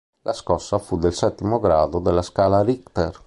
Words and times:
La 0.23 0.33
scossa 0.33 0.79
fu 0.79 0.97
del 0.97 1.13
settimo 1.13 1.59
grado 1.59 1.99
della 1.99 2.23
scala 2.23 2.63
Richter. 2.63 3.15